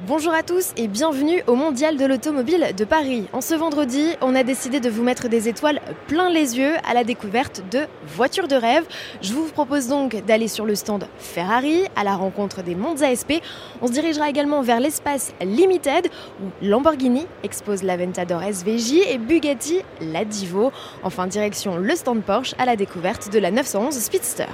Bonjour 0.00 0.34
à 0.34 0.42
tous 0.42 0.72
et 0.76 0.88
bienvenue 0.88 1.44
au 1.46 1.54
Mondial 1.54 1.96
de 1.96 2.04
l'Automobile 2.04 2.72
de 2.76 2.84
Paris. 2.84 3.28
En 3.32 3.40
ce 3.40 3.54
vendredi, 3.54 4.08
on 4.22 4.34
a 4.34 4.42
décidé 4.42 4.80
de 4.80 4.90
vous 4.90 5.04
mettre 5.04 5.28
des 5.28 5.48
étoiles 5.48 5.80
plein 6.08 6.30
les 6.30 6.58
yeux 6.58 6.72
à 6.84 6.94
la 6.94 7.04
découverte 7.04 7.62
de 7.70 7.86
voitures 8.04 8.48
de 8.48 8.56
rêve. 8.56 8.84
Je 9.22 9.32
vous 9.32 9.46
propose 9.46 9.86
donc 9.86 10.16
d'aller 10.26 10.48
sur 10.48 10.66
le 10.66 10.74
stand 10.74 11.06
Ferrari 11.18 11.84
à 11.94 12.02
la 12.02 12.16
rencontre 12.16 12.64
des 12.64 12.74
Monza 12.74 13.14
SP. 13.14 13.38
On 13.82 13.86
se 13.86 13.92
dirigera 13.92 14.28
également 14.28 14.62
vers 14.62 14.80
l'espace 14.80 15.32
Limited 15.40 16.08
où 16.42 16.48
Lamborghini 16.60 17.28
expose 17.44 17.84
l'Aventador 17.84 18.42
SVJ 18.42 18.94
et 19.08 19.18
Bugatti 19.18 19.82
la 20.00 20.24
Divo. 20.24 20.72
Enfin, 21.04 21.28
direction 21.28 21.76
le 21.76 21.94
stand 21.94 22.22
Porsche 22.22 22.56
à 22.58 22.66
la 22.66 22.74
découverte 22.74 23.32
de 23.32 23.38
la 23.38 23.52
911 23.52 23.96
Speedster. 23.96 24.48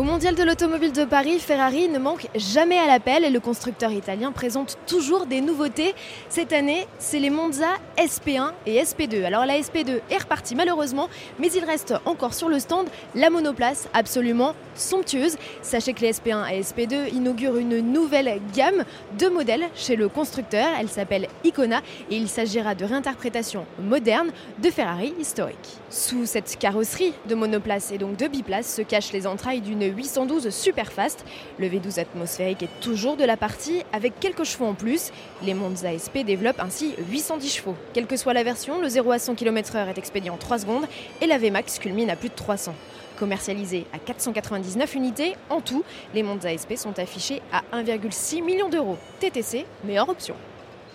Au 0.00 0.02
Mondial 0.02 0.34
de 0.34 0.42
l'Automobile 0.42 0.92
de 0.92 1.04
Paris, 1.04 1.38
Ferrari 1.38 1.86
ne 1.90 1.98
manque 1.98 2.26
jamais 2.34 2.78
à 2.78 2.86
l'appel 2.86 3.22
et 3.22 3.28
le 3.28 3.38
constructeur 3.38 3.92
italien 3.92 4.32
présente 4.32 4.78
toujours 4.86 5.26
des 5.26 5.42
nouveautés. 5.42 5.94
Cette 6.30 6.54
année, 6.54 6.86
c'est 6.98 7.18
les 7.18 7.28
Monza 7.28 7.68
SP1 7.98 8.52
et 8.64 8.80
SP2. 8.82 9.26
Alors 9.26 9.44
la 9.44 9.60
SP2 9.60 10.00
est 10.10 10.16
repartie 10.16 10.54
malheureusement, 10.54 11.10
mais 11.38 11.48
il 11.48 11.66
reste 11.66 11.92
encore 12.06 12.32
sur 12.32 12.48
le 12.48 12.60
stand 12.60 12.86
la 13.14 13.28
monoplace 13.28 13.90
absolument 13.92 14.54
somptueuse. 14.74 15.36
Sachez 15.60 15.92
que 15.92 16.00
les 16.00 16.12
SP1 16.12 16.50
et 16.50 16.62
SP2 16.62 17.12
inaugurent 17.12 17.58
une 17.58 17.80
nouvelle 17.80 18.40
gamme 18.54 18.84
de 19.18 19.28
modèles 19.28 19.68
chez 19.74 19.96
le 19.96 20.08
constructeur. 20.08 20.66
Elle 20.80 20.88
s'appelle 20.88 21.28
Icona 21.44 21.82
et 22.10 22.16
il 22.16 22.30
s'agira 22.30 22.74
de 22.74 22.86
réinterprétation 22.86 23.66
moderne 23.82 24.30
de 24.62 24.70
Ferrari 24.70 25.12
historique. 25.20 25.76
Sous 25.90 26.24
cette 26.24 26.56
carrosserie 26.58 27.12
de 27.28 27.34
monoplace 27.34 27.92
et 27.92 27.98
donc 27.98 28.16
de 28.16 28.28
biplace 28.28 28.76
se 28.76 28.80
cachent 28.80 29.12
les 29.12 29.26
entrailles 29.26 29.60
d'une 29.60 29.89
812 29.90 30.50
Superfast. 30.50 31.24
Le 31.58 31.68
V12 31.68 32.00
atmosphérique 32.00 32.62
est 32.62 32.80
toujours 32.80 33.16
de 33.16 33.24
la 33.24 33.36
partie 33.36 33.82
avec 33.92 34.18
quelques 34.20 34.44
chevaux 34.44 34.66
en 34.66 34.74
plus. 34.74 35.12
Les 35.42 35.54
Monza 35.54 35.90
SP 35.92 36.24
développent 36.24 36.60
ainsi 36.60 36.94
810 37.10 37.54
chevaux. 37.54 37.76
Quelle 37.92 38.06
que 38.06 38.16
soit 38.16 38.32
la 38.32 38.42
version, 38.42 38.80
le 38.80 38.88
0 38.88 39.12
à 39.12 39.18
100 39.18 39.34
km/h 39.34 39.88
est 39.88 39.98
expédié 39.98 40.30
en 40.30 40.36
3 40.36 40.60
secondes 40.60 40.86
et 41.20 41.26
la 41.26 41.38
VMAX 41.38 41.78
culmine 41.78 42.10
à 42.10 42.16
plus 42.16 42.28
de 42.28 42.34
300. 42.34 42.74
Commercialisés 43.18 43.86
à 43.92 43.98
499 43.98 44.94
unités, 44.94 45.36
en 45.50 45.60
tout, 45.60 45.84
les 46.14 46.22
Monza 46.22 46.56
SP 46.56 46.76
sont 46.76 46.98
affichés 46.98 47.42
à 47.52 47.62
1,6 47.76 48.42
million 48.42 48.68
d'euros. 48.68 48.96
TTC, 49.20 49.66
meilleure 49.84 50.08
option. 50.08 50.34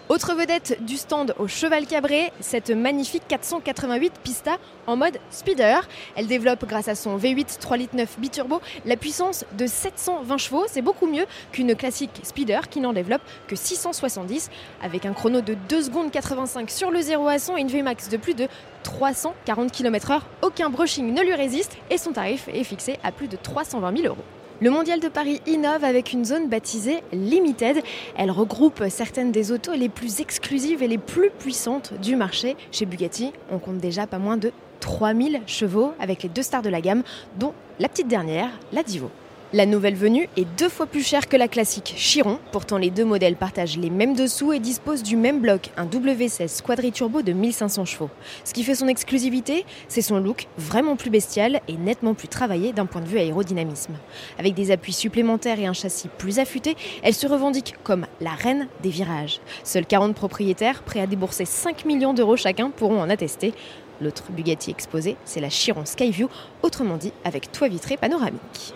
Autre 0.07 0.35
vedette 0.35 0.85
du 0.85 0.97
stand 0.97 1.33
au 1.39 1.47
Cheval 1.47 1.87
Cabré, 1.87 2.31
cette 2.39 2.69
magnifique 2.69 3.23
488 3.27 4.13
Pista 4.23 4.57
en 4.85 4.95
mode 4.97 5.17
speeder. 5.31 5.87
Elle 6.15 6.27
développe 6.27 6.63
grâce 6.67 6.87
à 6.87 6.93
son 6.93 7.17
V8 7.17 7.57
3 7.59 7.77
litres 7.77 7.95
9 7.95 8.19
biturbo 8.19 8.61
la 8.85 8.97
puissance 8.97 9.45
de 9.57 9.65
720 9.65 10.37
chevaux. 10.37 10.65
C'est 10.67 10.83
beaucoup 10.83 11.07
mieux 11.07 11.25
qu'une 11.51 11.73
classique 11.75 12.21
speeder 12.21 12.69
qui 12.69 12.81
n'en 12.81 12.93
développe 12.93 13.23
que 13.47 13.55
670 13.55 14.51
avec 14.83 15.07
un 15.07 15.13
chrono 15.13 15.41
de 15.41 15.55
2 15.69 15.81
secondes 15.81 16.11
85 16.11 16.69
sur 16.69 16.91
le 16.91 17.01
0 17.01 17.27
à 17.27 17.39
100 17.39 17.57
et 17.57 17.61
une 17.61 17.67
VMAX 17.67 18.09
de 18.09 18.17
plus 18.17 18.35
de 18.35 18.47
340 18.83 19.71
km/h. 19.71 20.21
Aucun 20.43 20.69
brushing 20.69 21.15
ne 21.15 21.21
lui 21.23 21.33
résiste 21.33 21.75
et 21.89 21.97
son 21.97 22.11
tarif 22.11 22.47
est 22.49 22.63
fixé 22.63 22.99
à 23.03 23.11
plus 23.11 23.27
de 23.27 23.37
320 23.37 23.97
000 23.97 24.07
euros. 24.09 24.23
Le 24.61 24.69
Mondial 24.69 25.01
de 25.01 25.09
Paris 25.09 25.41
innove 25.47 25.83
avec 25.83 26.13
une 26.13 26.23
zone 26.23 26.47
baptisée 26.47 27.03
Limited. 27.11 27.83
Elle 28.17 28.31
regroupe 28.31 28.85
certaines 28.87 29.33
des 29.33 29.51
autos 29.51 29.73
les 29.73 29.89
plus 29.89 30.21
exclusives 30.21 30.81
et 30.81 30.87
les 30.87 30.97
plus 30.97 31.29
puissantes 31.29 31.93
du 32.01 32.15
marché. 32.15 32.55
Chez 32.71 32.85
Bugatti, 32.85 33.33
on 33.51 33.59
compte 33.59 33.79
déjà 33.79 34.07
pas 34.07 34.17
moins 34.17 34.37
de 34.37 34.53
3000 34.79 35.41
chevaux 35.45 35.91
avec 35.99 36.23
les 36.23 36.29
deux 36.29 36.41
stars 36.41 36.61
de 36.61 36.69
la 36.69 36.79
gamme, 36.79 37.03
dont 37.37 37.53
la 37.79 37.89
petite 37.89 38.07
dernière, 38.07 38.49
la 38.71 38.83
Divo. 38.83 39.11
La 39.53 39.67
nouvelle 39.67 39.95
venue 39.95 40.27
est 40.37 40.47
deux 40.57 40.69
fois 40.69 40.87
plus 40.87 41.05
chère 41.05 41.29
que 41.29 41.37
la 41.37 41.47
classique 41.47 41.93
Chiron. 41.95 42.39
Pourtant, 42.51 42.79
les 42.79 42.89
deux 42.89 43.05
modèles 43.05 43.35
partagent 43.35 43.77
les 43.77 43.91
mêmes 43.91 44.15
dessous 44.15 44.51
et 44.51 44.59
disposent 44.59 45.03
du 45.03 45.15
même 45.15 45.39
bloc, 45.39 45.69
un 45.77 45.85
W16 45.85 46.63
quadri-turbo 46.63 47.21
de 47.21 47.31
1500 47.31 47.85
chevaux. 47.85 48.09
Ce 48.43 48.53
qui 48.53 48.63
fait 48.63 48.73
son 48.73 48.87
exclusivité, 48.87 49.63
c'est 49.87 50.01
son 50.01 50.17
look 50.17 50.47
vraiment 50.57 50.95
plus 50.95 51.11
bestial 51.11 51.61
et 51.67 51.77
nettement 51.77 52.15
plus 52.15 52.27
travaillé 52.27 52.73
d'un 52.73 52.87
point 52.87 53.01
de 53.01 53.07
vue 53.07 53.19
aérodynamisme. 53.19 53.93
Avec 54.39 54.55
des 54.55 54.71
appuis 54.71 54.93
supplémentaires 54.93 55.59
et 55.59 55.67
un 55.67 55.73
châssis 55.73 56.09
plus 56.17 56.39
affûté, 56.39 56.75
elle 57.03 57.13
se 57.13 57.27
revendique 57.27 57.75
comme 57.83 58.07
la 58.21 58.31
reine 58.31 58.67
des 58.81 58.89
virages. 58.89 59.39
Seuls 59.63 59.85
40 59.85 60.15
propriétaires 60.15 60.81
prêts 60.81 61.01
à 61.01 61.07
débourser 61.07 61.45
5 61.45 61.85
millions 61.85 62.15
d'euros 62.15 62.35
chacun 62.35 62.71
pourront 62.71 62.99
en 62.99 63.11
attester. 63.11 63.53
L'autre 64.01 64.23
Bugatti 64.31 64.71
exposé, 64.71 65.17
c'est 65.23 65.39
la 65.39 65.49
Chiron 65.49 65.85
Skyview, 65.85 66.29
autrement 66.63 66.97
dit 66.97 67.13
avec 67.23 67.51
toit 67.51 67.69
vitré 67.69 67.95
panoramique. 67.95 68.73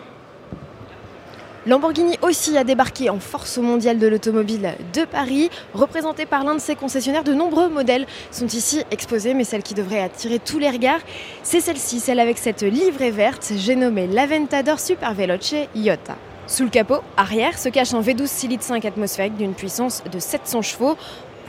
Lamborghini 1.70 2.18
aussi 2.24 2.58
a 2.58 2.64
débarqué 2.64 3.12
en 3.12 3.20
force 3.20 3.60
au 3.60 3.62
mondial 3.62 4.00
de 4.00 4.08
l'automobile 4.08 4.74
de 4.92 5.06
Paris. 5.06 5.52
Représenté 5.76 6.26
par 6.26 6.44
l'un 6.44 6.56
de 6.56 6.60
ses 6.60 6.76
concessionnaires, 6.76 7.24
de 7.24 7.36
nombreux 7.36 7.70
modèles 7.70 8.08
sont 8.32 8.48
ici 8.48 8.82
exposés, 8.90 9.36
mais 9.36 9.44
celle 9.44 9.62
qui 9.62 9.76
devrait 9.76 10.02
attirer 10.02 10.40
tous 10.40 10.58
les 10.58 10.72
regards, 10.72 11.02
c'est 11.44 11.62
celle-ci, 11.62 12.00
celle 12.00 12.20
avec 12.20 12.40
cette 12.40 12.64
livrée 12.64 13.12
verte, 13.12 13.54
j'ai 13.56 13.76
nommé 13.76 14.08
l'Aventador 14.08 14.80
Super 14.80 15.14
Veloce 15.14 15.54
Iota. 15.76 16.16
Sous 16.48 16.64
le 16.64 16.72
capot 16.72 17.02
arrière 17.16 17.60
se 17.60 17.70
cache 17.70 17.94
un 17.94 18.02
V12 18.02 18.26
6 18.26 18.48
litres 18.48 18.64
5 18.64 18.84
atmosphérique 18.86 19.38
d'une 19.38 19.54
puissance 19.54 20.04
de 20.12 20.18
700 20.18 20.64
chevaux. 20.64 20.98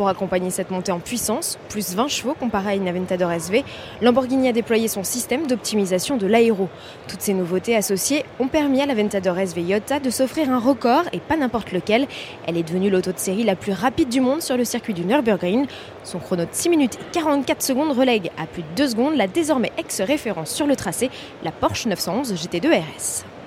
Pour 0.00 0.08
accompagner 0.08 0.48
cette 0.48 0.70
montée 0.70 0.92
en 0.92 0.98
puissance, 0.98 1.58
plus 1.68 1.94
20 1.94 2.08
chevaux 2.08 2.32
comparé 2.32 2.70
à 2.70 2.74
une 2.74 2.88
Aventador 2.88 3.30
SV, 3.32 3.66
Lamborghini 4.00 4.48
a 4.48 4.52
déployé 4.52 4.88
son 4.88 5.04
système 5.04 5.46
d'optimisation 5.46 6.16
de 6.16 6.26
l'aéro. 6.26 6.70
Toutes 7.06 7.20
ces 7.20 7.34
nouveautés 7.34 7.76
associées 7.76 8.24
ont 8.38 8.48
permis 8.48 8.80
à 8.80 8.86
l'Aventador 8.86 9.38
SV 9.38 9.60
Iota 9.60 10.00
de 10.00 10.08
s'offrir 10.08 10.50
un 10.50 10.58
record 10.58 11.02
et 11.12 11.20
pas 11.20 11.36
n'importe 11.36 11.72
lequel. 11.72 12.06
Elle 12.46 12.56
est 12.56 12.62
devenue 12.62 12.88
l'auto 12.88 13.12
de 13.12 13.18
série 13.18 13.44
la 13.44 13.56
plus 13.56 13.74
rapide 13.74 14.08
du 14.08 14.22
monde 14.22 14.40
sur 14.40 14.56
le 14.56 14.64
circuit 14.64 14.94
du 14.94 15.04
Nürburgring. 15.04 15.66
Son 16.02 16.18
chrono 16.18 16.46
de 16.46 16.50
6 16.50 16.70
minutes 16.70 16.94
et 16.94 17.12
44 17.12 17.60
secondes 17.60 17.92
relègue 17.92 18.30
à 18.38 18.46
plus 18.46 18.62
de 18.62 18.68
2 18.76 18.88
secondes 18.88 19.16
la 19.16 19.26
désormais 19.26 19.70
ex-référence 19.76 20.50
sur 20.50 20.66
le 20.66 20.76
tracé, 20.76 21.10
la 21.42 21.52
Porsche 21.52 21.84
911 21.84 22.32
GT2 22.32 22.70
RS. 22.70 23.39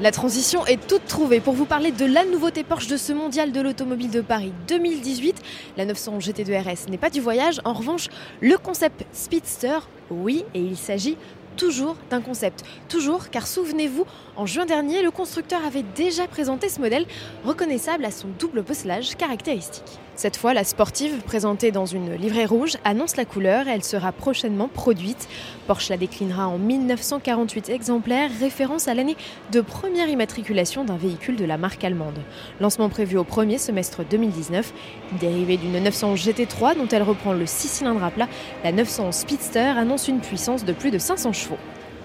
La 0.00 0.12
transition 0.12 0.64
est 0.64 0.86
toute 0.86 1.04
trouvée 1.04 1.40
pour 1.40 1.52
vous 1.52 1.66
parler 1.66 1.90
de 1.90 2.06
la 2.06 2.24
nouveauté 2.24 2.64
Porsche 2.64 2.86
de 2.86 2.96
ce 2.96 3.12
mondial 3.12 3.52
de 3.52 3.60
l'automobile 3.60 4.10
de 4.10 4.22
Paris 4.22 4.50
2018. 4.66 5.36
La 5.76 5.84
900 5.84 6.20
GT2 6.20 6.58
RS 6.58 6.88
n'est 6.88 6.96
pas 6.96 7.10
du 7.10 7.20
voyage, 7.20 7.60
en 7.66 7.74
revanche, 7.74 8.08
le 8.40 8.56
concept 8.56 9.04
Speedster, 9.12 9.80
oui, 10.10 10.46
et 10.54 10.60
il 10.60 10.78
s'agit 10.78 11.18
toujours 11.60 11.96
d'un 12.08 12.22
concept. 12.22 12.64
Toujours, 12.88 13.28
car 13.28 13.46
souvenez-vous, 13.46 14.06
en 14.36 14.46
juin 14.46 14.64
dernier, 14.64 15.02
le 15.02 15.10
constructeur 15.10 15.60
avait 15.66 15.84
déjà 15.94 16.26
présenté 16.26 16.70
ce 16.70 16.80
modèle 16.80 17.04
reconnaissable 17.44 18.06
à 18.06 18.10
son 18.10 18.28
double 18.38 18.62
bosselage 18.62 19.14
caractéristique. 19.16 20.00
Cette 20.16 20.36
fois, 20.36 20.54
la 20.54 20.64
sportive, 20.64 21.22
présentée 21.22 21.70
dans 21.70 21.86
une 21.86 22.14
livrée 22.14 22.44
rouge, 22.44 22.76
annonce 22.84 23.16
la 23.16 23.24
couleur 23.24 23.68
et 23.68 23.70
elle 23.70 23.84
sera 23.84 24.12
prochainement 24.12 24.68
produite. 24.68 25.28
Porsche 25.66 25.88
la 25.88 25.96
déclinera 25.96 26.46
en 26.46 26.58
1948 26.58 27.70
exemplaires, 27.70 28.30
référence 28.38 28.88
à 28.88 28.94
l'année 28.94 29.16
de 29.52 29.60
première 29.60 30.08
immatriculation 30.08 30.84
d'un 30.84 30.96
véhicule 30.96 31.36
de 31.36 31.44
la 31.44 31.56
marque 31.56 31.84
allemande. 31.84 32.18
Lancement 32.60 32.88
prévu 32.88 33.16
au 33.16 33.24
premier 33.24 33.58
semestre 33.58 34.02
2019. 34.08 34.72
Dérivée 35.20 35.56
d'une 35.56 35.82
911 35.82 36.20
GT3 36.26 36.76
dont 36.76 36.88
elle 36.88 37.02
reprend 37.02 37.32
le 37.32 37.46
6 37.46 37.68
cylindres 37.68 38.04
à 38.04 38.10
plat, 38.10 38.28
la 38.62 38.72
911 38.72 39.14
Speedster 39.14 39.72
annonce 39.76 40.08
une 40.08 40.20
puissance 40.20 40.64
de 40.64 40.72
plus 40.72 40.90
de 40.90 40.98
500 40.98 41.32
chevaux 41.32 41.49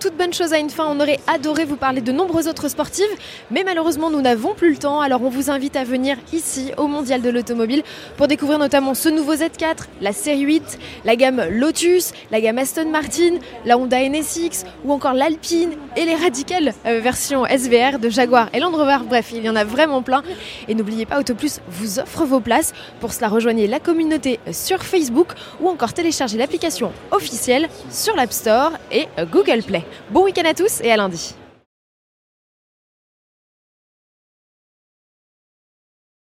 toute 0.05 0.17
bonne 0.17 0.33
chose 0.33 0.53
à 0.53 0.59
une 0.59 0.69
fin. 0.69 0.85
On 0.87 0.99
aurait 0.99 1.19
adoré 1.25 1.65
vous 1.65 1.77
parler 1.77 1.99
de 1.99 2.11
nombreuses 2.11 2.47
autres 2.47 2.67
sportives, 2.67 3.09
mais 3.49 3.63
malheureusement, 3.63 4.11
nous 4.11 4.21
n'avons 4.21 4.53
plus 4.53 4.69
le 4.69 4.77
temps. 4.77 5.01
Alors, 5.01 5.23
on 5.23 5.29
vous 5.29 5.49
invite 5.49 5.75
à 5.75 5.83
venir 5.83 6.15
ici, 6.31 6.71
au 6.77 6.85
Mondial 6.85 7.23
de 7.23 7.29
l'Automobile, 7.31 7.81
pour 8.15 8.27
découvrir 8.27 8.59
notamment 8.59 8.93
ce 8.93 9.09
nouveau 9.09 9.33
Z4, 9.33 9.87
la 10.01 10.13
série 10.13 10.41
8, 10.41 10.77
la 11.05 11.15
gamme 11.15 11.43
Lotus, 11.49 12.11
la 12.29 12.39
gamme 12.39 12.59
Aston 12.59 12.91
Martin, 12.91 13.39
la 13.65 13.79
Honda 13.79 13.97
NSX, 14.07 14.65
ou 14.83 14.93
encore 14.93 15.15
l'Alpine 15.15 15.71
et 15.97 16.05
les 16.05 16.13
Radical 16.13 16.75
euh, 16.85 16.99
version 16.99 17.43
SVR 17.47 17.97
de 17.97 18.09
Jaguar 18.09 18.49
et 18.53 18.59
Land 18.59 18.73
Rover. 18.73 18.99
Bref, 19.09 19.31
il 19.33 19.43
y 19.43 19.49
en 19.49 19.55
a 19.55 19.63
vraiment 19.63 20.03
plein. 20.03 20.21
Et 20.67 20.75
n'oubliez 20.75 21.07
pas, 21.07 21.19
Autoplus 21.19 21.61
vous 21.67 21.97
offre 21.97 22.25
vos 22.25 22.41
places. 22.41 22.73
Pour 22.99 23.11
cela, 23.11 23.27
rejoignez 23.27 23.65
la 23.65 23.79
communauté 23.79 24.39
sur 24.51 24.83
Facebook 24.83 25.29
ou 25.59 25.67
encore 25.67 25.93
téléchargez 25.93 26.37
l'application 26.37 26.91
officielle 27.09 27.69
sur 27.89 28.15
l'App 28.15 28.31
Store 28.31 28.73
et 28.91 29.07
Google 29.31 29.63
Play. 29.65 29.83
Bon 30.09 30.23
week-end 30.23 30.45
à 30.45 30.53
tous 30.53 30.81
et 30.81 30.91
à 30.91 30.97
lundi. 30.97 31.35